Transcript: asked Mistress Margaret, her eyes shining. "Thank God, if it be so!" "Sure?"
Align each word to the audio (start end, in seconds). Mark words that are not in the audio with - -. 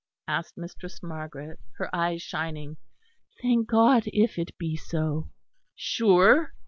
asked 0.27 0.57
Mistress 0.57 1.03
Margaret, 1.03 1.59
her 1.77 1.87
eyes 1.95 2.23
shining. 2.23 2.77
"Thank 3.39 3.67
God, 3.69 4.01
if 4.07 4.39
it 4.39 4.57
be 4.57 4.75
so!" 4.75 5.29
"Sure?" 5.75 6.55